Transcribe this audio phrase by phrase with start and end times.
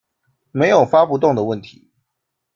[0.51, 1.91] 没有发不动的问题